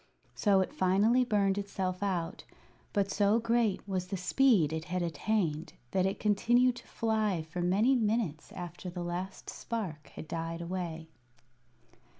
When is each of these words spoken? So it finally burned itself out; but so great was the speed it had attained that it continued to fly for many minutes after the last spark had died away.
So 0.33 0.61
it 0.61 0.73
finally 0.73 1.23
burned 1.23 1.59
itself 1.59 2.01
out; 2.01 2.43
but 2.91 3.11
so 3.11 3.37
great 3.37 3.87
was 3.87 4.07
the 4.07 4.17
speed 4.17 4.73
it 4.73 4.85
had 4.85 5.03
attained 5.03 5.73
that 5.91 6.07
it 6.07 6.19
continued 6.19 6.77
to 6.77 6.87
fly 6.87 7.43
for 7.43 7.61
many 7.61 7.95
minutes 7.95 8.51
after 8.53 8.89
the 8.89 9.03
last 9.03 9.47
spark 9.51 10.07
had 10.15 10.27
died 10.27 10.59
away. 10.61 11.07